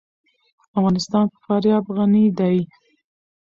افغانستان 0.77 1.25
په 1.31 1.37
فاریاب 1.45 1.83
غني 1.95 2.25
دی. 2.39 2.57